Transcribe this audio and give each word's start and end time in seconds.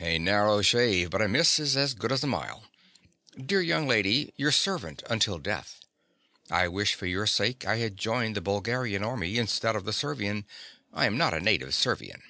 A 0.00 0.18
narrow 0.18 0.62
shave; 0.62 1.10
but 1.10 1.20
a 1.20 1.28
miss 1.28 1.58
is 1.58 1.76
as 1.76 1.92
good 1.92 2.10
as 2.10 2.24
a 2.24 2.26
mile. 2.26 2.64
Dear 3.36 3.60
young 3.60 3.86
lady, 3.86 4.32
your 4.38 4.50
servant 4.50 5.02
until 5.10 5.38
death. 5.38 5.80
I 6.50 6.68
wish 6.68 6.94
for 6.94 7.04
your 7.04 7.26
sake 7.26 7.66
I 7.66 7.76
had 7.76 7.98
joined 7.98 8.34
the 8.34 8.40
Bulgarian 8.40 9.04
army 9.04 9.36
instead 9.36 9.76
of 9.76 9.84
the 9.84 9.92
Servian. 9.92 10.46
I 10.94 11.04
am 11.04 11.18
not 11.18 11.34
a 11.34 11.40
native 11.40 11.74
Servian. 11.74 12.22